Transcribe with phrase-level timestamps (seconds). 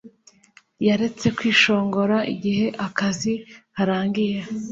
[0.87, 3.33] Yaretse kwishongora igihe akazi
[3.73, 4.37] karangiye